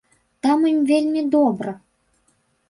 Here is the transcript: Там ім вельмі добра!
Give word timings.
Там 0.45 0.63
ім 0.71 0.79
вельмі 0.91 1.21
добра! 1.37 1.75